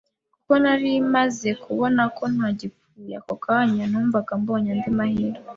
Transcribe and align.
kuko 0.33 0.53
nari 0.63 0.91
maze 1.15 1.49
kubona 1.63 2.01
ko 2.17 2.23
ntagipfuye, 2.33 3.13
ako 3.19 3.33
kanya 3.45 3.83
numvaga 3.91 4.31
mbonye 4.41 4.69
andi 4.75 4.89
mahirwe 4.97 5.39